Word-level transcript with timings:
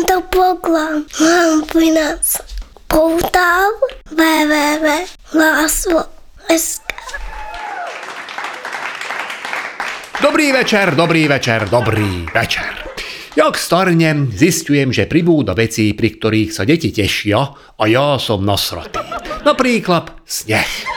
Tento 0.00 0.24
program 0.32 1.04
vám 1.12 1.68
prináša 1.68 2.40
portál 2.88 3.68
www.láslo.sk 4.08 6.88
Dobrý 10.24 10.56
večer, 10.56 10.96
dobrý 10.96 11.28
večer, 11.28 11.68
dobrý 11.68 12.24
večer. 12.32 12.80
Jak 13.36 13.60
starnem, 13.60 14.32
zistujem, 14.32 14.88
že 14.88 15.04
pribúda 15.04 15.52
veci, 15.52 15.92
pri 15.92 16.16
ktorých 16.16 16.48
sa 16.48 16.64
deti 16.64 16.96
tešia 16.96 17.52
a 17.76 17.84
ja 17.84 18.16
som 18.16 18.40
nasratý. 18.40 19.04
Napríklad 19.44 20.24
sneh. 20.24 20.89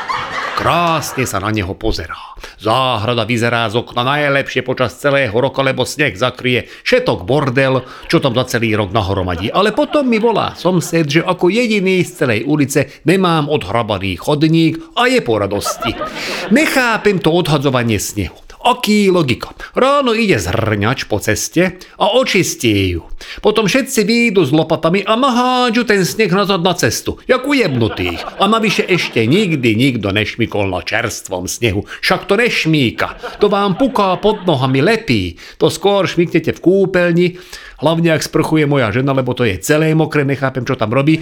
Krásne 0.54 1.26
sa 1.26 1.42
na 1.42 1.50
neho 1.50 1.74
pozerá. 1.74 2.38
Záhrada 2.62 3.26
vyzerá 3.26 3.66
z 3.74 3.82
okna 3.82 4.06
najlepšie 4.06 4.62
počas 4.62 4.94
celého 5.02 5.34
roka, 5.34 5.66
lebo 5.66 5.82
sneh 5.82 6.14
zakrie 6.14 6.70
všetok 6.86 7.26
bordel, 7.26 7.82
čo 8.06 8.22
tam 8.22 8.38
za 8.38 8.46
celý 8.46 8.78
rok 8.78 8.94
nahromadí. 8.94 9.50
Ale 9.50 9.74
potom 9.74 10.06
mi 10.06 10.22
volá 10.22 10.54
somsed, 10.54 11.10
že 11.10 11.22
ako 11.26 11.50
jediný 11.50 12.06
z 12.06 12.22
celej 12.22 12.46
ulice 12.46 13.02
nemám 13.02 13.50
odhrabaný 13.50 14.14
chodník 14.22 14.78
a 14.94 15.10
je 15.10 15.26
po 15.26 15.42
radosti. 15.42 15.98
Nechápem 16.54 17.18
to 17.18 17.34
odhadzovanie 17.34 17.98
snehu. 17.98 18.43
Aký 18.64 19.12
logika? 19.12 19.52
Ráno 19.76 20.16
ide 20.16 20.40
zhrňač 20.40 21.12
po 21.12 21.20
ceste 21.20 21.84
a 22.00 22.16
očistí 22.16 22.96
ju. 22.96 23.04
Potom 23.44 23.68
všetci 23.68 24.08
výjdu 24.08 24.48
s 24.48 24.56
lopatami 24.56 25.04
a 25.04 25.20
mahádžu 25.20 25.84
ten 25.84 26.08
sneh 26.08 26.32
nazad 26.32 26.64
na 26.64 26.72
cestu, 26.72 27.20
jak 27.28 27.44
ujebnutých. 27.44 28.24
A 28.40 28.48
navyše 28.48 28.88
ešte 28.88 29.28
nikdy 29.28 29.76
nikto 29.76 30.16
nešmikol 30.16 30.72
na 30.72 30.80
čerstvom 30.80 31.52
snehu. 31.52 31.84
Však 32.00 32.24
to 32.24 32.40
nešmíka. 32.40 33.20
To 33.44 33.52
vám 33.52 33.76
puká 33.76 34.16
pod 34.24 34.48
nohami 34.48 34.80
lepí. 34.80 35.36
To 35.60 35.68
skôr 35.68 36.08
šmiknete 36.08 36.56
v 36.56 36.64
kúpeľni, 36.64 37.28
hlavne 37.84 38.16
ak 38.16 38.24
sprchuje 38.24 38.64
moja 38.64 38.96
žena, 38.96 39.12
lebo 39.12 39.36
to 39.36 39.44
je 39.44 39.60
celé 39.60 39.92
mokré, 39.92 40.24
nechápem, 40.24 40.64
čo 40.64 40.80
tam 40.80 40.96
robí 40.96 41.20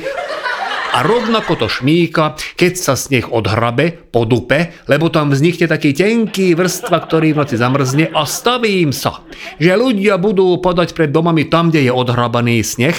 a 0.91 1.08
rovnako 1.08 1.56
to 1.56 1.67
šmíka, 1.72 2.36
keď 2.59 2.73
sa 2.75 2.94
sneh 3.00 3.23
odhrabe 3.31 3.95
po 4.11 4.28
dupe, 4.28 4.75
lebo 4.92 5.08
tam 5.08 5.31
vznikne 5.31 5.72
taký 5.72 5.95
tenký 5.95 6.52
vrstva, 6.52 7.00
ktorý 7.08 7.31
v 7.31 7.39
noci 7.39 7.56
zamrzne 7.56 8.11
a 8.11 8.28
stavím 8.28 8.92
sa, 8.92 9.23
že 9.56 9.72
ľudia 9.72 10.19
budú 10.19 10.59
podať 10.59 10.92
pred 10.92 11.09
domami 11.09 11.47
tam, 11.47 11.72
kde 11.72 11.88
je 11.88 11.92
odhrabaný 11.95 12.59
sneh, 12.59 12.95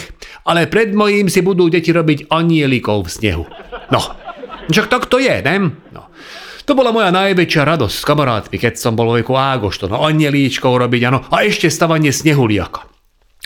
ale 0.48 0.64
pred 0.68 0.96
mojím 0.96 1.28
si 1.28 1.44
budú 1.44 1.68
deti 1.68 1.92
robiť 1.92 2.32
anielikov 2.32 3.06
v 3.06 3.12
snehu. 3.12 3.44
No, 3.92 4.00
však 4.72 4.88
tak 4.88 5.04
to 5.12 5.20
je, 5.20 5.44
ne? 5.44 5.76
No. 5.92 6.08
To 6.62 6.78
bola 6.78 6.94
moja 6.94 7.10
najväčšia 7.10 7.66
radosť 7.66 7.96
s 8.00 8.06
kamarátmi, 8.06 8.56
keď 8.56 8.78
som 8.78 8.94
bol 8.94 9.10
veku 9.18 9.34
Ágošto, 9.34 9.90
no 9.90 10.06
anielíčkov 10.06 10.78
robiť, 10.78 11.02
ano, 11.10 11.18
a 11.26 11.42
ešte 11.42 11.66
stavanie 11.66 12.14
snehuliaka. 12.14 12.91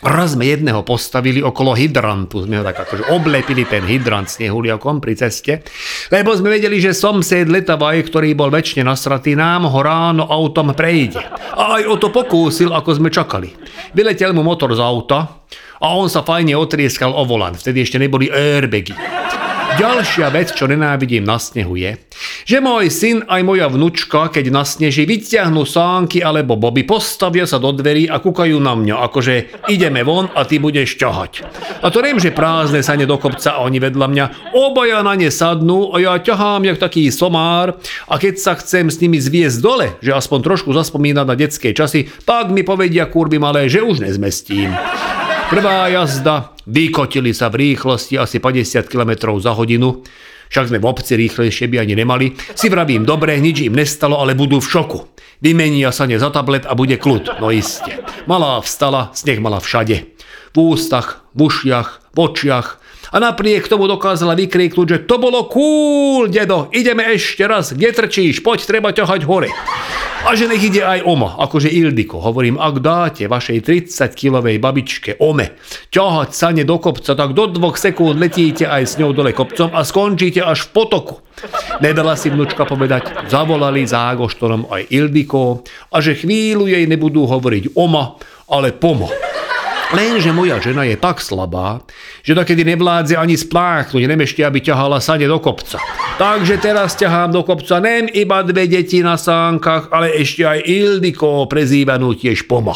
Raz 0.05 0.37
sme 0.37 0.45
jedného 0.45 0.85
postavili 0.85 1.41
okolo 1.41 1.73
hydrantu, 1.73 2.45
sme 2.45 2.61
ho 2.61 2.65
tak 2.69 2.85
akože 2.85 3.17
oblepili 3.17 3.65
ten 3.65 3.81
hydrant 3.81 4.29
snehuliakom 4.29 5.01
pri 5.01 5.17
ceste, 5.17 5.65
lebo 6.13 6.37
sme 6.37 6.53
vedeli, 6.53 6.77
že 6.85 6.93
somsed 6.93 7.49
Letavaj, 7.49 8.05
ktorý 8.05 8.37
bol 8.37 8.53
väčšine 8.53 8.85
nasratý, 8.85 9.33
nám 9.33 9.65
ho 9.65 9.81
ráno 9.81 10.29
autom 10.29 10.77
prejde. 10.77 11.25
A 11.57 11.81
aj 11.81 11.89
o 11.89 11.97
to 11.97 12.13
pokúsil, 12.13 12.77
ako 12.77 12.93
sme 12.93 13.09
čakali. 13.09 13.57
Vyletel 13.97 14.37
mu 14.37 14.45
motor 14.45 14.77
z 14.77 14.85
auta 14.85 15.41
a 15.81 15.87
on 15.97 16.13
sa 16.13 16.21
fajne 16.21 16.53
otrieskal 16.61 17.17
o 17.17 17.25
volant, 17.25 17.57
vtedy 17.57 17.81
ešte 17.81 17.97
neboli 17.97 18.29
airbagy. 18.29 18.93
Ďalšia 19.77 20.33
vec, 20.33 20.57
čo 20.57 20.65
nenávidím 20.65 21.21
na 21.21 21.37
snehu 21.37 21.77
je, 21.77 22.01
že 22.49 22.65
môj 22.65 22.89
syn 22.89 23.29
aj 23.29 23.45
moja 23.45 23.69
vnúčka, 23.69 24.33
keď 24.33 24.49
na 24.49 24.65
sneži 24.65 25.05
vyťahnú 25.05 25.69
sánky 25.69 26.25
alebo 26.25 26.57
boby, 26.57 26.89
postavia 26.89 27.45
sa 27.45 27.61
do 27.61 27.77
dverí 27.77 28.09
a 28.09 28.17
kúkajú 28.17 28.57
na 28.57 28.73
mňa, 28.73 28.97
akože 29.05 29.35
ideme 29.69 30.01
von 30.01 30.33
a 30.33 30.49
ty 30.49 30.57
budeš 30.57 30.97
ťahať. 30.97 31.45
A 31.85 31.93
to 31.93 32.01
neviem, 32.01 32.17
že 32.17 32.33
prázdne 32.33 32.81
sa 32.81 32.97
do 32.97 33.21
kopca 33.21 33.61
a 33.61 33.69
oni 33.69 33.77
vedľa 33.77 34.07
mňa, 34.09 34.25
obaja 34.57 35.05
na 35.05 35.13
ne 35.13 35.29
sadnú 35.29 35.93
a 35.93 36.01
ja 36.01 36.17
ťahám 36.25 36.65
jak 36.73 36.81
taký 36.81 37.13
somár 37.13 37.77
a 38.09 38.17
keď 38.17 38.41
sa 38.41 38.57
chcem 38.57 38.89
s 38.89 38.97
nimi 39.05 39.21
zviesť 39.21 39.61
dole, 39.61 40.01
že 40.01 40.17
aspoň 40.17 40.41
trošku 40.41 40.73
zaspomínať 40.73 41.27
na 41.29 41.37
detské 41.37 41.77
časy, 41.77 42.09
tak 42.25 42.49
mi 42.49 42.65
povedia 42.65 43.13
kurby 43.13 43.37
malé, 43.37 43.69
že 43.69 43.85
už 43.85 44.01
nezmestím. 44.01 44.73
Prvá 45.47 45.87
jazda, 45.87 46.59
vykotili 46.67 47.31
sa 47.31 47.47
v 47.47 47.71
rýchlosti 47.71 48.19
asi 48.19 48.43
50 48.43 48.91
km 48.91 49.39
za 49.39 49.55
hodinu, 49.55 50.03
však 50.51 50.75
sme 50.75 50.83
v 50.83 50.89
obci 50.91 51.15
rýchlejšie 51.15 51.71
by 51.71 51.87
ani 51.87 51.95
nemali. 51.95 52.35
Si 52.59 52.67
vravím, 52.67 53.07
dobre, 53.07 53.39
nič 53.39 53.63
im 53.63 53.79
nestalo, 53.79 54.19
ale 54.19 54.35
budú 54.35 54.59
v 54.59 54.67
šoku. 54.67 55.07
Vymenia 55.39 55.95
sa 55.95 56.11
ne 56.11 56.19
za 56.19 56.35
tablet 56.35 56.67
a 56.67 56.75
bude 56.75 56.99
kľud. 56.99 57.39
No 57.39 57.55
iste. 57.55 58.03
Malá 58.27 58.59
vstala, 58.59 59.15
sneh 59.15 59.39
mala 59.39 59.63
všade. 59.63 60.19
V 60.51 60.59
ústach, 60.59 61.23
v 61.31 61.47
ušiach, 61.47 62.11
v 62.11 62.19
očiach, 62.19 62.83
a 63.13 63.17
napriek 63.23 63.71
tomu 63.71 63.87
dokázala 63.87 64.35
vykríknuť, 64.35 64.87
že 64.87 64.99
to 65.07 65.17
bolo 65.21 65.47
cool, 65.51 66.27
dedo, 66.27 66.71
ideme 66.75 67.07
ešte 67.15 67.47
raz, 67.47 67.75
kde 67.77 67.95
trčíš, 67.95 68.43
poď, 68.43 68.67
treba 68.67 68.91
ťahať 68.91 69.23
hore. 69.27 69.51
A 70.27 70.35
že 70.35 70.51
nech 70.51 70.59
ide 70.59 70.83
aj 70.83 71.07
Oma, 71.07 71.39
akože 71.39 71.71
Ildiko. 71.71 72.19
Hovorím, 72.19 72.59
ak 72.59 72.83
dáte 72.83 73.31
vašej 73.31 73.63
30-kilovej 73.63 74.59
babičke 74.59 75.23
Ome 75.23 75.55
ťahať 75.95 76.35
sane 76.35 76.63
do 76.67 76.83
kopca, 76.83 77.15
tak 77.15 77.31
do 77.31 77.47
dvoch 77.47 77.79
sekúnd 77.79 78.19
letíte 78.19 78.67
aj 78.67 78.83
s 78.91 78.99
ňou 78.99 79.15
dole 79.15 79.31
kopcom 79.31 79.71
a 79.71 79.87
skončíte 79.87 80.43
až 80.43 80.67
v 80.67 80.83
potoku. 80.83 81.23
Nedala 81.79 82.19
si 82.19 82.35
vnúčka 82.35 82.67
povedať, 82.67 83.31
zavolali 83.31 83.87
za 83.87 84.11
Agoštonom 84.11 84.67
aj 84.67 84.91
Ildiko 84.91 85.63
a 85.95 86.03
že 86.03 86.19
chvíľu 86.19 86.67
jej 86.67 86.91
nebudú 86.91 87.23
hovoriť 87.31 87.79
Oma, 87.79 88.19
ale 88.51 88.75
Pomo. 88.75 89.07
Lenže 89.95 90.35
moja 90.35 90.59
žena 90.59 90.83
je 90.83 90.99
tak 90.99 91.23
slabá, 91.23 91.79
že 92.27 92.35
dokedy 92.35 92.67
nevládze 92.67 93.15
ani 93.15 93.39
spláchnuť, 93.39 94.03
ešte, 94.03 94.43
aby 94.43 94.59
ťahala 94.59 94.99
sane 94.99 95.31
do 95.31 95.39
kopca. 95.39 95.79
Takže 96.19 96.59
teraz 96.59 96.99
ťahám 96.99 97.31
do 97.31 97.47
kopca 97.47 97.79
nem 97.79 98.11
iba 98.11 98.43
dve 98.43 98.67
deti 98.67 98.99
na 98.99 99.15
sánkach, 99.15 99.95
ale 99.95 100.11
ešte 100.19 100.43
aj 100.43 100.67
Ildiko, 100.67 101.47
prezývanú 101.47 102.19
tiež 102.19 102.51
Poma. 102.51 102.75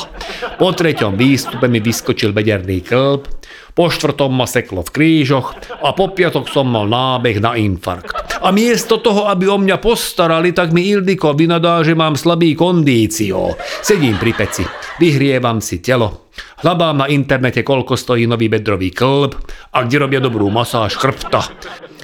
Po 0.55 0.71
treťom 0.71 1.19
výstupe 1.19 1.67
mi 1.67 1.83
vyskočil 1.83 2.31
vederný 2.31 2.79
klb, 2.87 3.27
po 3.75 3.91
štvrtom 3.91 4.31
ma 4.31 4.47
seklo 4.47 4.87
v 4.87 4.95
krížoch 4.95 5.59
a 5.83 5.91
po 5.91 6.15
piatok 6.15 6.47
som 6.47 6.71
mal 6.71 6.87
nábeh 6.87 7.43
na 7.43 7.59
infarkt. 7.59 8.39
A 8.39 8.55
miesto 8.55 9.03
toho, 9.03 9.27
aby 9.27 9.51
o 9.51 9.59
mňa 9.59 9.83
postarali, 9.83 10.55
tak 10.55 10.71
mi 10.71 10.87
Ildiko 10.87 11.35
vynadá, 11.35 11.83
že 11.83 11.99
mám 11.99 12.15
slabý 12.15 12.55
kondício. 12.55 13.59
Sedím 13.83 14.15
pri 14.15 14.33
peci, 14.37 14.63
vyhrievam 15.03 15.59
si 15.59 15.83
telo, 15.83 16.30
Hľadám 16.61 17.05
na 17.05 17.07
internete, 17.09 17.65
koľko 17.65 17.97
stojí 17.97 18.29
nový 18.29 18.53
bedrový 18.53 18.93
klb 18.93 19.37
a 19.73 19.79
kde 19.85 19.97
robia 20.01 20.21
dobrú 20.21 20.49
masáž 20.53 20.97
chrbta. 20.97 21.47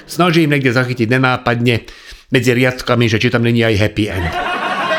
Snažím 0.06 0.54
niekde 0.54 0.70
zachytiť 0.70 1.10
nenápadne 1.10 1.84
medzi 2.30 2.50
riadkami, 2.54 3.06
že 3.10 3.19
či 3.19 3.28
tam 3.30 3.42
není 3.42 3.62
aj 3.62 3.74
happy 3.78 4.04
end. 4.06 4.32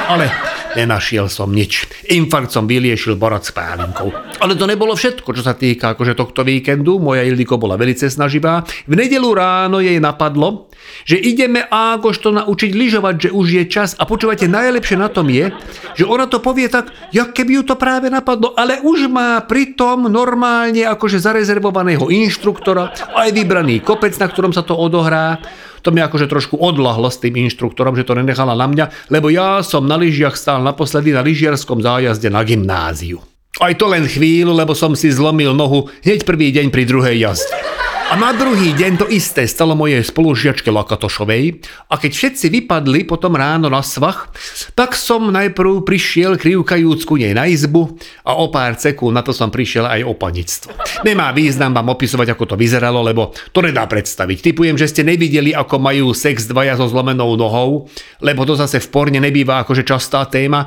Ale 0.07 0.31
nenašiel 0.77 1.25
som 1.25 1.49
nič. 1.49 1.89
Infarkt 2.13 2.53
som 2.53 2.69
vyliešil 2.69 3.17
borať 3.17 3.49
s 3.49 3.51
pálinkou. 3.57 4.13
Ale 4.37 4.53
to 4.53 4.69
nebolo 4.69 4.93
všetko, 4.93 5.33
čo 5.33 5.41
sa 5.41 5.57
týka 5.57 5.97
akože 5.97 6.13
tohto 6.13 6.45
víkendu. 6.45 7.01
Moja 7.01 7.25
Ildiko 7.25 7.57
bola 7.57 7.73
veľmi 7.73 7.97
snaživá. 7.97 8.61
V 8.85 8.93
nedelu 8.93 9.25
ráno 9.33 9.81
jej 9.81 9.97
napadlo, 9.97 10.69
že 11.03 11.17
ideme 11.17 11.65
Ágoš 11.65 12.21
to 12.21 12.29
naučiť 12.29 12.71
lyžovať, 12.71 13.15
že 13.27 13.29
už 13.33 13.47
je 13.57 13.63
čas. 13.65 13.97
A 13.97 14.05
počúvajte, 14.05 14.45
najlepšie 14.45 14.99
na 14.99 15.09
tom 15.09 15.27
je, 15.33 15.49
že 15.97 16.05
ona 16.05 16.29
to 16.29 16.37
povie 16.37 16.69
tak, 16.69 16.93
jak 17.09 17.33
keby 17.33 17.61
ju 17.61 17.63
to 17.73 17.75
práve 17.79 18.11
napadlo, 18.11 18.53
ale 18.53 18.79
už 18.83 19.09
má 19.09 19.41
pritom 19.43 20.05
normálne 20.05 20.85
akože 20.85 21.17
zarezervovaného 21.17 22.11
inštruktora, 22.11 22.93
aj 23.17 23.29
vybraný 23.33 23.81
kopec, 23.81 24.13
na 24.21 24.27
ktorom 24.29 24.53
sa 24.53 24.61
to 24.61 24.77
odohrá. 24.77 25.39
To 25.85 25.93
mi 25.93 26.01
akože 26.01 26.29
trošku 26.29 26.57
odlahlo 26.57 27.09
s 27.09 27.21
tým 27.21 27.37
inštruktorom, 27.47 27.97
že 27.97 28.05
to 28.05 28.17
nenechala 28.17 28.57
na 28.57 28.67
mňa, 28.69 29.13
lebo 29.13 29.29
ja 29.33 29.61
som 29.61 29.85
na 29.85 29.97
lyžiach 29.97 30.37
stál 30.37 30.61
naposledy 30.61 31.13
na 31.13 31.25
lyžiarskom 31.25 31.81
zájazde 31.81 32.29
na 32.29 32.41
gymnáziu. 32.45 33.21
Aj 33.57 33.73
to 33.73 33.89
len 33.89 34.05
chvíľu, 34.05 34.53
lebo 34.53 34.77
som 34.77 34.93
si 34.93 35.09
zlomil 35.09 35.57
nohu 35.57 35.89
hneď 36.05 36.29
prvý 36.29 36.53
deň 36.53 36.69
pri 36.69 36.83
druhej 36.85 37.15
jazde. 37.17 37.86
A 38.07 38.15
na 38.15 38.31
druhý 38.31 38.71
deň 38.71 39.03
to 39.03 39.05
isté 39.11 39.43
stalo 39.51 39.75
mojej 39.75 39.99
spolužiačke 39.99 40.71
Lakatošovej 40.71 41.59
a 41.91 41.99
keď 41.99 42.11
všetci 42.15 42.47
vypadli 42.47 43.03
potom 43.03 43.35
ráno 43.35 43.67
na 43.67 43.83
svach, 43.83 44.31
tak 44.79 44.95
som 44.95 45.27
najprv 45.27 45.83
prišiel 45.83 46.39
krivkajúc 46.39 47.03
ku 47.03 47.19
nej 47.19 47.35
na 47.35 47.51
izbu 47.51 47.99
a 48.23 48.39
o 48.39 48.47
pár 48.47 48.79
sekúnd 48.79 49.11
na 49.11 49.19
to 49.27 49.35
som 49.35 49.51
prišiel 49.51 49.91
aj 49.91 50.07
o 50.07 50.15
panictvo. 50.15 50.71
Nemá 51.03 51.35
význam 51.35 51.75
vám 51.75 51.91
opisovať, 51.99 52.31
ako 52.31 52.43
to 52.47 52.55
vyzeralo, 52.55 53.03
lebo 53.03 53.35
to 53.51 53.59
nedá 53.59 53.83
predstaviť. 53.83 54.39
Typujem, 54.39 54.79
že 54.79 54.87
ste 54.87 55.03
nevideli, 55.03 55.51
ako 55.51 55.75
majú 55.75 56.15
sex 56.15 56.47
dvaja 56.47 56.79
so 56.79 56.87
zlomenou 56.87 57.35
nohou, 57.35 57.91
lebo 58.23 58.47
to 58.47 58.55
zase 58.55 58.79
v 58.79 58.87
porne 58.87 59.19
nebýva 59.19 59.67
akože 59.67 59.83
častá 59.83 60.23
téma. 60.31 60.63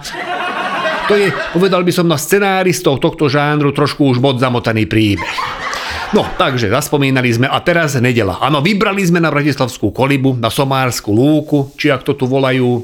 To 1.08 1.16
je, 1.16 1.32
povedal 1.56 1.88
by 1.88 1.92
som 1.96 2.04
na 2.04 2.20
scenáristov 2.20 3.00
tohto 3.00 3.32
žánru 3.32 3.72
trošku 3.72 4.12
už 4.12 4.20
bod 4.20 4.36
zamotaný 4.36 4.84
príbeh. 4.84 5.69
No, 6.10 6.26
takže 6.26 6.66
zaspomínali 6.66 7.30
sme 7.30 7.46
a 7.46 7.62
teraz 7.62 7.94
nedela. 7.94 8.42
Áno, 8.42 8.58
vybrali 8.58 8.98
sme 9.06 9.22
na 9.22 9.30
Bratislavskú 9.30 9.94
kolibu, 9.94 10.34
na 10.34 10.50
Somárskú 10.50 11.14
lúku, 11.14 11.70
či 11.78 11.86
ak 11.86 12.02
to 12.02 12.18
tu 12.18 12.26
volajú. 12.26 12.82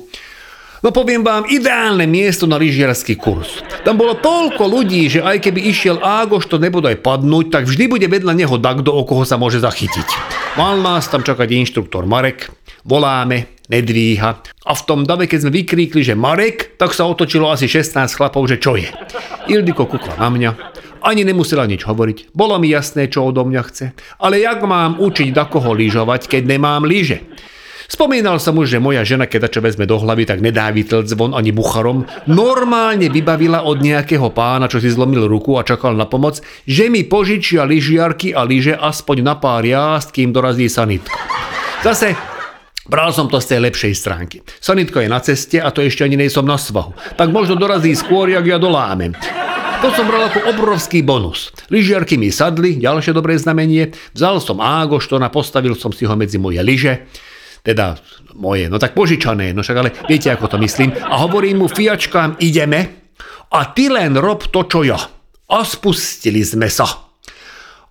No 0.78 0.94
poviem 0.94 1.26
vám, 1.26 1.42
ideálne 1.50 2.06
miesto 2.06 2.46
na 2.46 2.54
lyžiarsky 2.54 3.18
kurz. 3.18 3.66
Tam 3.82 3.98
bolo 3.98 4.14
toľko 4.14 4.62
ľudí, 4.70 5.10
že 5.10 5.26
aj 5.26 5.42
keby 5.42 5.58
išiel 5.74 5.98
Ágoš 5.98 6.46
to 6.46 6.62
nebodaj 6.62 7.02
padnúť, 7.02 7.50
tak 7.50 7.66
vždy 7.66 7.90
bude 7.90 8.06
vedľa 8.06 8.30
neho 8.30 8.54
dakdo, 8.62 8.94
o 8.94 9.02
koho 9.02 9.26
sa 9.26 9.34
môže 9.34 9.58
zachytiť. 9.58 10.06
Mal 10.54 10.78
nás 10.78 11.10
tam 11.10 11.26
čakať 11.26 11.50
inštruktor 11.50 12.06
Marek, 12.06 12.46
voláme, 12.86 13.55
nedvíha. 13.68 14.30
A 14.66 14.72
v 14.74 14.82
tom 14.86 15.06
dave, 15.06 15.30
keď 15.30 15.46
sme 15.46 15.56
vykríkli, 15.62 16.02
že 16.02 16.18
Marek, 16.18 16.78
tak 16.78 16.92
sa 16.92 17.06
otočilo 17.06 17.50
asi 17.50 17.70
16 17.70 18.10
chlapov, 18.16 18.46
že 18.50 18.60
čo 18.60 18.74
je. 18.74 18.90
Ildiko 19.46 19.86
kukla 19.86 20.18
na 20.18 20.28
mňa, 20.30 20.50
ani 21.06 21.22
nemusela 21.22 21.70
nič 21.70 21.86
hovoriť. 21.86 22.34
Bolo 22.34 22.58
mi 22.58 22.66
jasné, 22.66 23.06
čo 23.06 23.30
odo 23.30 23.46
mňa 23.46 23.62
chce. 23.70 23.86
Ale 24.18 24.42
jak 24.42 24.58
mám 24.66 24.98
učiť 24.98 25.30
da 25.30 25.46
koho 25.46 25.70
lyžovať, 25.70 26.26
keď 26.26 26.42
nemám 26.50 26.82
lyže? 26.82 27.22
Spomínal 27.86 28.42
som 28.42 28.58
už, 28.58 28.66
že 28.76 28.82
moja 28.82 29.06
žena, 29.06 29.30
keď 29.30 29.46
čo 29.46 29.62
vezme 29.62 29.86
do 29.86 29.94
hlavy, 29.94 30.26
tak 30.26 30.42
nedá 30.42 30.74
vytlc 30.74 31.06
zvon 31.06 31.38
ani 31.38 31.54
bucharom. 31.54 32.02
Normálne 32.26 33.06
vybavila 33.06 33.62
od 33.62 33.78
nejakého 33.78 34.34
pána, 34.34 34.66
čo 34.66 34.82
si 34.82 34.90
zlomil 34.90 35.30
ruku 35.30 35.54
a 35.54 35.62
čakal 35.62 35.94
na 35.94 36.10
pomoc, 36.10 36.42
že 36.66 36.90
mi 36.90 37.06
požičia 37.06 37.62
lyžiarky 37.62 38.34
a 38.34 38.42
lyže 38.42 38.74
aspoň 38.74 39.16
na 39.22 39.38
pár 39.38 39.62
jazd, 39.62 40.10
kým 40.10 40.34
dorazí 40.34 40.66
sanitka. 40.66 41.14
Zase 41.86 42.35
Bral 42.86 43.10
som 43.10 43.26
to 43.26 43.42
z 43.42 43.56
tej 43.56 43.60
lepšej 43.66 43.92
stránky. 43.98 44.42
Sanitko 44.62 45.02
je 45.02 45.10
na 45.10 45.18
ceste 45.18 45.58
a 45.58 45.74
to 45.74 45.82
ešte 45.82 46.06
ani 46.06 46.14
nejsom 46.14 46.46
na 46.46 46.54
svahu. 46.54 46.94
Tak 47.18 47.34
možno 47.34 47.58
dorazí 47.58 47.94
skôr, 47.98 48.30
jak 48.30 48.46
ja 48.46 48.58
dolámem. 48.62 49.14
To 49.84 49.92
som 49.92 50.08
bral 50.08 50.32
ako 50.32 50.56
obrovský 50.56 51.04
bonus. 51.04 51.52
Lyžiarky 51.68 52.16
mi 52.16 52.32
sadli, 52.32 52.80
ďalšie 52.80 53.12
dobré 53.12 53.36
znamenie. 53.36 53.92
Vzal 54.16 54.40
som 54.40 54.62
Ágoštona, 54.62 55.28
postavil 55.28 55.76
som 55.76 55.92
si 55.92 56.08
ho 56.08 56.14
medzi 56.16 56.40
moje 56.40 56.62
lyže 56.64 56.94
teda 57.66 57.98
moje, 58.38 58.70
no 58.70 58.78
tak 58.78 58.94
požičané, 58.94 59.50
no 59.50 59.66
však 59.66 59.78
ale 59.82 59.90
viete, 60.06 60.30
ako 60.30 60.54
to 60.54 60.56
myslím. 60.62 60.94
A 60.94 61.18
hovorím 61.26 61.64
mu, 61.64 61.66
fiačkám, 61.66 62.38
ideme 62.38 63.10
a 63.50 63.74
ty 63.74 63.90
len 63.90 64.14
rob 64.14 64.46
to, 64.54 64.62
čo 64.70 64.86
ja. 64.86 64.98
A 65.50 65.66
spustili 65.66 66.46
sme 66.46 66.70
sa. 66.70 67.05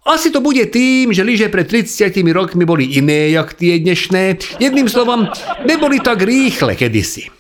Asi 0.05 0.29
to 0.29 0.37
bude 0.37 0.61
tým, 0.69 1.09
že 1.09 1.25
lyže 1.25 1.49
pred 1.49 1.65
30 1.65 2.13
rokmi 2.29 2.61
boli 2.61 2.93
iné, 2.93 3.33
jak 3.33 3.57
tie 3.57 3.81
dnešné. 3.81 4.37
Jedným 4.61 4.85
slovom, 4.85 5.25
neboli 5.65 5.97
tak 5.97 6.21
rýchle 6.21 6.77
kedysi. 6.77 7.33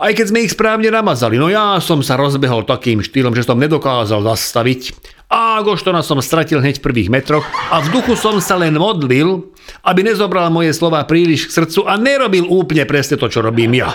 Aj 0.00 0.08
keď 0.16 0.24
sme 0.32 0.40
ich 0.48 0.56
správne 0.56 0.88
namazali, 0.88 1.36
no 1.36 1.52
ja 1.52 1.76
som 1.76 2.00
sa 2.00 2.16
rozbehol 2.16 2.64
takým 2.64 3.04
štýlom, 3.04 3.36
že 3.36 3.44
som 3.44 3.60
nedokázal 3.60 4.24
zastaviť. 4.32 4.96
A 5.28 5.60
Agoštona 5.60 6.00
som 6.00 6.16
stratil 6.24 6.64
hneď 6.64 6.80
v 6.80 6.88
prvých 6.88 7.12
metroch 7.12 7.44
a 7.68 7.84
v 7.84 7.92
duchu 7.92 8.16
som 8.16 8.40
sa 8.40 8.56
len 8.56 8.80
modlil, 8.80 9.52
aby 9.84 10.00
nezobral 10.00 10.48
moje 10.48 10.72
slova 10.72 11.04
príliš 11.04 11.52
k 11.52 11.64
srdcu 11.64 11.84
a 11.84 12.00
nerobil 12.00 12.48
úplne 12.48 12.88
presne 12.88 13.20
to, 13.20 13.28
čo 13.28 13.44
robím 13.44 13.76
ja. 13.76 13.92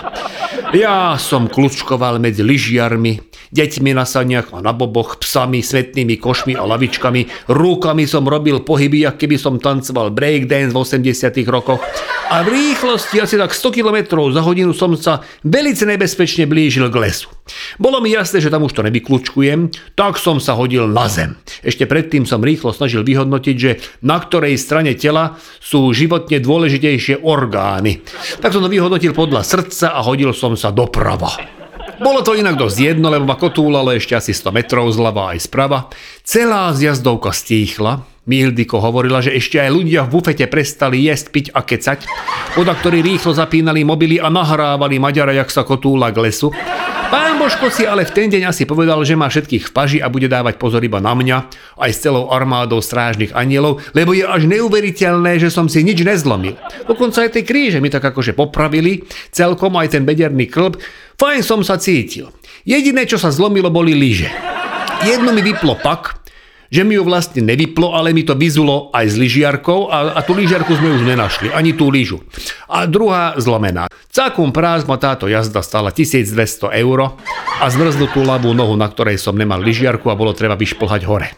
Ja 0.72 1.20
som 1.20 1.52
kľúčkoval 1.52 2.16
medzi 2.16 2.40
lyžiarmi, 2.40 3.20
deťmi 3.52 3.92
na 3.92 4.08
saniach 4.08 4.56
a 4.56 4.64
na 4.64 4.72
boboch, 4.72 5.20
psami, 5.20 5.60
svetnými 5.60 6.16
košmi 6.16 6.56
a 6.56 6.64
lavičkami. 6.64 7.52
Rukami 7.52 8.08
som 8.08 8.24
robil 8.24 8.64
pohyby, 8.64 9.04
ako 9.04 9.20
keby 9.20 9.36
som 9.36 9.60
tancoval 9.60 10.16
breakdance 10.16 10.72
v 10.72 10.80
80 10.80 11.44
rokoch. 11.52 11.84
A 12.32 12.40
v 12.40 12.56
rýchlosti 12.56 13.20
asi 13.20 13.36
tak 13.36 13.52
100 13.52 13.68
km 13.68 14.16
za 14.32 14.40
hodinu 14.40 14.72
som 14.72 14.96
sa 14.96 15.20
velice 15.44 15.84
nebezpečne 15.84 16.48
blížil 16.48 16.88
k 16.88 16.96
lesu. 17.04 17.28
Bolo 17.76 18.02
mi 18.02 18.12
jasné, 18.12 18.42
že 18.42 18.52
tam 18.52 18.66
už 18.66 18.76
to 18.76 18.86
nevykľúčkujem, 18.86 19.72
tak 19.96 20.20
som 20.20 20.38
sa 20.38 20.54
hodil 20.58 20.88
na 20.88 21.06
zem. 21.08 21.38
Ešte 21.64 21.88
predtým 21.88 22.28
som 22.28 22.42
rýchlo 22.44 22.74
snažil 22.74 23.02
vyhodnotiť, 23.02 23.56
že 23.56 23.80
na 24.04 24.20
ktorej 24.20 24.58
strane 24.60 24.94
tela 24.94 25.40
sú 25.58 25.90
životne 25.90 26.38
dôležitejšie 26.42 27.22
orgány. 27.22 28.02
Tak 28.38 28.52
som 28.52 28.64
to 28.64 28.72
vyhodnotil 28.72 29.12
podľa 29.16 29.44
srdca 29.44 29.96
a 29.96 30.00
hodil 30.04 30.32
som 30.36 30.56
sa 30.58 30.72
doprava. 30.74 31.62
Bolo 32.02 32.24
to 32.26 32.34
inak 32.34 32.58
dosť 32.58 32.78
jedno, 32.94 33.14
lebo 33.14 33.30
ma 33.30 33.38
kotúlalo 33.38 33.94
ešte 33.94 34.18
asi 34.18 34.34
100 34.34 34.50
metrov 34.50 34.90
zľava 34.90 35.36
aj 35.36 35.46
sprava. 35.46 35.86
Celá 36.26 36.74
zjazdovka 36.74 37.30
stíchla, 37.30 38.02
Mildiko 38.22 38.78
hovorila, 38.78 39.18
že 39.18 39.34
ešte 39.34 39.58
aj 39.58 39.70
ľudia 39.70 40.06
v 40.06 40.14
bufete 40.14 40.46
prestali 40.46 41.02
jesť, 41.10 41.26
piť 41.34 41.46
a 41.54 41.66
kecať, 41.66 41.98
oda 42.54 42.78
ktorí 42.78 43.02
rýchlo 43.02 43.34
zapínali 43.34 43.82
mobily 43.82 44.22
a 44.22 44.30
nahrávali 44.30 45.02
Maďara, 45.02 45.34
jak 45.34 45.50
sa 45.50 45.66
kotúla 45.66 46.14
k 46.14 46.22
lesu. 46.22 46.54
Pán 47.12 47.36
Božko 47.36 47.68
si 47.68 47.84
ale 47.84 48.08
v 48.08 48.14
ten 48.16 48.32
deň 48.32 48.48
asi 48.48 48.64
povedal, 48.64 48.96
že 49.04 49.12
má 49.12 49.28
všetkých 49.28 49.68
v 49.68 49.74
paži 49.76 49.98
a 50.00 50.08
bude 50.08 50.32
dávať 50.32 50.56
pozor 50.56 50.80
iba 50.80 50.96
na 50.96 51.12
mňa, 51.12 51.44
aj 51.76 51.90
s 51.92 52.00
celou 52.08 52.32
armádou 52.32 52.80
strážnych 52.80 53.36
anielov, 53.36 53.84
lebo 53.92 54.16
je 54.16 54.24
až 54.24 54.48
neuveriteľné, 54.48 55.36
že 55.36 55.52
som 55.52 55.68
si 55.68 55.84
nič 55.84 56.00
nezlomil. 56.00 56.56
Dokonca 56.88 57.28
aj 57.28 57.36
tie 57.36 57.44
kríže 57.44 57.84
mi 57.84 57.92
tak 57.92 58.08
akože 58.08 58.32
popravili, 58.32 59.04
celkom 59.28 59.76
aj 59.76 59.92
ten 59.92 60.08
bederný 60.08 60.48
klb, 60.48 60.80
Fajn 61.20 61.44
som 61.44 61.60
sa 61.60 61.76
cítil. 61.76 62.32
Jediné, 62.64 63.04
čo 63.04 63.20
sa 63.20 63.28
zlomilo, 63.28 63.68
boli 63.68 63.92
lyže. 63.92 64.32
Jedno 65.04 65.36
mi 65.36 65.44
vyplo 65.44 65.76
pak, 65.78 66.21
že 66.72 66.88
mi 66.88 66.96
ju 66.96 67.04
vlastne 67.04 67.44
nevyplo, 67.44 67.92
ale 67.92 68.16
mi 68.16 68.24
to 68.24 68.32
vyzulo 68.32 68.88
aj 68.96 69.12
s 69.12 69.14
lyžiarkou 69.20 69.92
a, 69.92 70.16
a 70.16 70.20
tú 70.24 70.32
lyžiarku 70.32 70.72
sme 70.72 70.96
už 70.96 71.04
nenašli, 71.04 71.52
ani 71.52 71.76
tú 71.76 71.92
lyžu. 71.92 72.24
A 72.64 72.88
druhá 72.88 73.36
zlomená. 73.36 73.92
Celkom 74.08 74.56
práz 74.56 74.88
ma 74.88 74.96
táto 74.96 75.28
jazda 75.28 75.60
stala 75.60 75.92
1200 75.92 76.72
eur 76.80 77.20
a 77.60 77.66
zmrznutú 77.68 78.24
ľavú 78.24 78.56
nohu, 78.56 78.72
na 78.80 78.88
ktorej 78.88 79.20
som 79.20 79.36
nemal 79.36 79.60
lyžiarku 79.60 80.08
a 80.08 80.16
bolo 80.16 80.32
treba 80.32 80.56
vyšplhať 80.56 81.04
hore. 81.04 81.28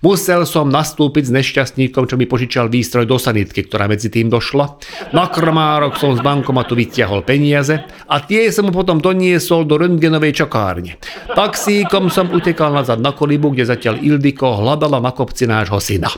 Musel 0.00 0.48
som 0.48 0.66
nastúpiť 0.66 1.28
s 1.28 1.34
nešťastníkom, 1.34 2.08
čo 2.08 2.16
mi 2.16 2.26
požičal 2.26 2.72
výstroj 2.72 3.06
do 3.06 3.20
sanitky, 3.20 3.66
ktorá 3.68 3.86
medzi 3.86 4.08
tým 4.08 4.32
došla. 4.32 4.80
Na 5.14 5.28
krmárok 5.28 6.00
som 6.00 6.16
z 6.16 6.24
bankomatu 6.24 6.74
vyťahol 6.74 7.22
peniaze 7.22 7.84
a 8.08 8.16
tie 8.24 8.48
som 8.50 8.68
mu 8.68 8.72
potom 8.74 8.98
doniesol 8.98 9.68
do 9.68 9.78
röntgenovej 9.78 10.42
čakárne. 10.42 10.96
Taxíkom 11.36 12.08
som 12.08 12.32
utekal 12.32 12.74
nazad 12.74 12.98
na 12.98 13.12
kolibu, 13.14 13.52
kde 13.52 13.68
zatiaľ 13.68 14.00
Ildiko 14.00 14.58
hľadala 14.58 14.98
na 14.98 15.12
kopci 15.12 15.46
nášho 15.46 15.78
syna. 15.78 16.10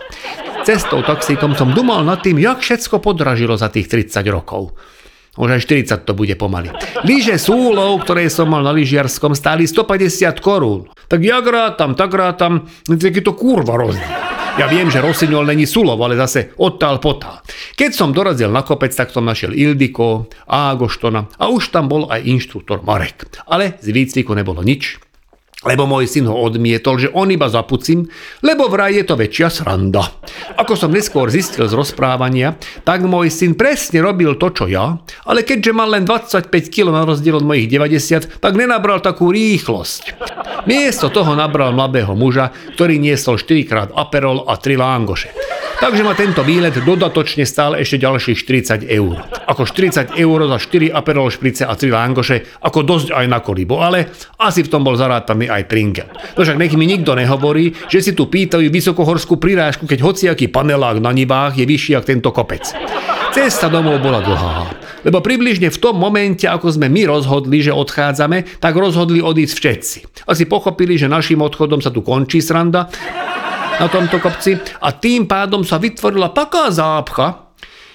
Cestou 0.62 1.03
taxíkom 1.03 1.59
som 1.59 1.75
dumal 1.75 2.06
nad 2.06 2.23
tým, 2.23 2.39
jak 2.39 2.62
všetko 2.62 3.03
podražilo 3.03 3.59
za 3.59 3.67
tých 3.67 3.91
30 3.91 4.23
rokov. 4.31 4.79
Už 5.32 5.49
aj 5.49 5.64
40 5.64 6.05
to 6.05 6.12
bude 6.12 6.37
pomaly. 6.37 6.69
Lyže 7.08 7.40
súlov, 7.40 8.05
ktoré 8.05 8.29
som 8.29 8.52
mal 8.52 8.61
na 8.61 8.73
lyžiarskom, 8.76 9.32
stáli 9.32 9.64
150 9.64 10.44
korún. 10.44 10.93
Tak 11.08 11.25
ja 11.25 11.40
rátam, 11.40 11.96
tak 11.96 12.12
rátam, 12.12 12.69
tak 12.84 13.17
je 13.17 13.25
to 13.25 13.32
kurva 13.32 13.81
rozdiel. 13.81 14.12
Ja 14.61 14.69
viem, 14.69 14.93
že 14.93 15.00
Rosignol 15.00 15.49
není 15.49 15.64
Sulov, 15.64 15.96
ale 16.05 16.20
zase 16.20 16.52
odtál 16.61 17.00
potál. 17.00 17.40
Keď 17.73 17.96
som 17.96 18.12
dorazil 18.12 18.52
na 18.52 18.61
kopec, 18.61 18.93
tak 18.93 19.08
som 19.08 19.25
našiel 19.25 19.56
Ildiko, 19.56 20.29
Ágoštona 20.44 21.32
a 21.40 21.49
už 21.49 21.73
tam 21.73 21.88
bol 21.88 22.12
aj 22.12 22.20
inštruktor 22.29 22.84
Marek. 22.84 23.32
Ale 23.49 23.81
z 23.81 23.88
výcviku 23.88 24.37
nebolo 24.37 24.61
nič, 24.61 25.00
lebo 25.62 25.87
môj 25.87 26.11
syn 26.11 26.26
ho 26.26 26.35
odmietol, 26.35 26.99
že 26.99 27.12
on 27.14 27.31
iba 27.31 27.47
zapucím, 27.47 28.06
lebo 28.43 28.67
vraj 28.67 28.99
je 28.99 29.05
to 29.06 29.14
väčšia 29.14 29.49
sranda. 29.50 30.03
Ako 30.59 30.75
som 30.75 30.91
neskôr 30.91 31.31
zistil 31.31 31.67
z 31.67 31.75
rozprávania, 31.75 32.58
tak 32.82 33.06
môj 33.06 33.31
syn 33.31 33.55
presne 33.55 34.03
robil 34.03 34.34
to, 34.39 34.51
čo 34.51 34.65
ja, 34.67 34.98
ale 35.27 35.46
keďže 35.46 35.72
mal 35.75 35.91
len 35.91 36.03
25 36.06 36.51
kg 36.69 36.91
na 36.91 37.06
rozdiel 37.06 37.39
od 37.39 37.46
mojich 37.46 37.70
90, 37.70 38.43
tak 38.43 38.53
nenabral 38.58 38.98
takú 38.98 39.31
rýchlosť. 39.31 40.19
Miesto 40.67 41.10
toho 41.10 41.34
nabral 41.34 41.75
mladého 41.75 42.15
muža, 42.15 42.55
ktorý 42.75 42.98
niesol 42.98 43.39
4 43.39 43.67
krát 43.67 43.89
aperol 43.94 44.46
a 44.46 44.58
3 44.58 44.79
lángoše. 44.79 45.31
Takže 45.82 46.06
ma 46.06 46.15
tento 46.15 46.46
výlet 46.46 46.79
dodatočne 46.79 47.43
stál 47.43 47.74
ešte 47.74 47.98
ďalších 47.98 48.39
40 48.39 48.86
eur. 48.86 49.19
Ako 49.51 49.67
40 49.67 50.15
eur 50.15 50.39
za 50.46 50.58
4 50.62 50.94
aperol 50.94 51.27
šprice 51.27 51.67
a 51.67 51.74
3 51.74 51.91
lángoše, 51.91 52.62
ako 52.62 52.86
dosť 52.86 53.08
aj 53.10 53.27
na 53.27 53.43
kolibo, 53.43 53.82
ale 53.82 54.15
asi 54.39 54.62
v 54.62 54.70
tom 54.70 54.86
bol 54.86 54.94
zarátaný 54.94 55.51
aj 55.51 55.67
trinkel. 55.67 56.06
No 56.39 56.46
však 56.46 56.55
nech 56.55 56.79
mi 56.79 56.86
nikto 56.86 57.19
nehovorí, 57.19 57.74
že 57.91 57.98
si 57.98 58.15
tu 58.15 58.31
pýtajú 58.31 58.70
vysokohorskú 58.70 59.43
prirážku, 59.43 59.91
keď 59.91 60.06
hociaký 60.06 60.55
panelák 60.55 61.03
na 61.03 61.10
nibách 61.10 61.58
je 61.58 61.67
vyšší 61.67 61.98
ako 61.98 62.06
tento 62.06 62.31
kopec. 62.31 62.62
Cesta 63.34 63.67
domov 63.67 63.98
bola 63.98 64.22
dlhá, 64.22 64.70
lebo 65.03 65.19
približne 65.19 65.67
v 65.67 65.81
tom 65.82 65.98
momente, 65.98 66.46
ako 66.46 66.79
sme 66.79 66.86
my 66.86 67.10
rozhodli, 67.10 67.58
že 67.58 67.74
odchádzame, 67.74 68.62
tak 68.62 68.79
rozhodli 68.79 69.19
odísť 69.19 69.55
všetci. 69.58 69.98
Asi 70.31 70.46
pochopili, 70.46 70.94
že 70.94 71.10
našim 71.10 71.43
odchodom 71.43 71.82
sa 71.82 71.91
tu 71.91 72.06
končí 72.06 72.39
sranda 72.39 72.86
na 73.82 73.91
tomto 73.91 74.22
kopci 74.22 74.55
a 74.79 74.94
tým 74.94 75.27
pádom 75.27 75.67
sa 75.67 75.82
vytvorila 75.82 76.31
taká 76.31 76.70
zápcha, 76.70 77.51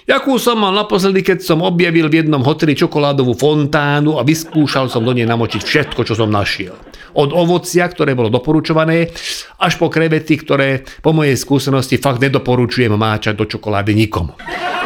Jakú 0.08 0.40
som 0.40 0.56
mal 0.56 0.72
naposledy, 0.72 1.20
keď 1.20 1.44
som 1.44 1.60
objavil 1.60 2.08
v 2.08 2.24
jednom 2.24 2.40
hoteli 2.40 2.72
čokoládovú 2.72 3.36
fontánu 3.36 4.16
a 4.16 4.24
vyskúšal 4.24 4.88
som 4.88 5.04
do 5.04 5.12
nej 5.12 5.28
namočiť 5.28 5.60
všetko, 5.60 6.00
čo 6.00 6.16
som 6.16 6.32
našiel. 6.32 6.72
Od 7.12 7.28
ovocia, 7.28 7.84
ktoré 7.84 8.16
bolo 8.16 8.32
doporučované, 8.32 9.12
až 9.60 9.76
po 9.76 9.92
krevety, 9.92 10.40
ktoré 10.40 10.80
po 11.04 11.12
mojej 11.12 11.36
skúsenosti 11.36 12.00
fakt 12.00 12.24
nedoporučujem 12.24 12.96
máčať 12.96 13.36
do 13.36 13.44
čokolády 13.44 13.92
nikomu. 13.92 14.32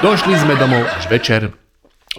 Došli 0.02 0.34
sme 0.42 0.58
domov 0.58 0.82
až 0.90 1.06
večer 1.06 1.61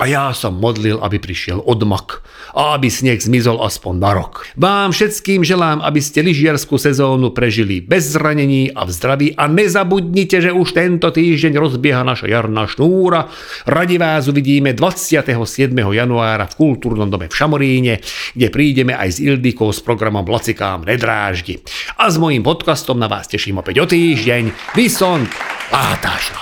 A 0.01 0.09
ja 0.09 0.33
som 0.33 0.57
modlil, 0.57 0.97
aby 1.05 1.21
prišiel 1.21 1.61
odmak 1.61 2.25
a 2.57 2.73
aby 2.73 2.89
sneh 2.89 3.21
zmizol 3.21 3.61
aspoň 3.61 3.93
na 4.01 4.11
rok. 4.17 4.49
Vám 4.57 4.89
všetkým 4.89 5.45
želám, 5.45 5.85
aby 5.85 6.01
ste 6.01 6.25
lyžiarskú 6.25 6.81
sezónu 6.81 7.29
prežili 7.29 7.77
bez 7.77 8.09
zranení 8.17 8.73
a 8.73 8.89
v 8.89 8.91
zdraví 8.91 9.27
a 9.37 9.45
nezabudnite, 9.45 10.41
že 10.41 10.49
už 10.49 10.73
tento 10.73 11.13
týždeň 11.13 11.53
rozbieha 11.61 12.01
naša 12.01 12.25
jarná 12.25 12.65
šnúra. 12.65 13.29
Radi 13.69 14.01
vás 14.01 14.25
uvidíme 14.25 14.73
27. 14.73 15.29
januára 15.77 16.49
v 16.49 16.57
Kultúrnom 16.57 17.13
dome 17.13 17.29
v 17.29 17.37
Šamoríne, 17.37 18.01
kde 18.33 18.47
prídeme 18.49 18.97
aj 18.97 19.09
s 19.13 19.17
Ildikou 19.21 19.69
s 19.69 19.77
programom 19.85 20.25
Lacikám 20.25 20.89
nedráždi. 20.89 21.61
A 22.01 22.09
s 22.09 22.17
mojím 22.17 22.41
podcastom 22.41 22.97
na 22.97 23.05
vás 23.05 23.29
teším 23.29 23.61
opäť 23.61 23.77
o 23.77 23.85
týždeň. 23.85 24.73
Vysont 24.73 25.29
Látášno. 25.69 26.41